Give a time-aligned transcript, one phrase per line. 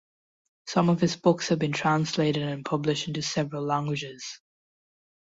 [0.65, 4.41] Some of his books have been translated and published into several languages.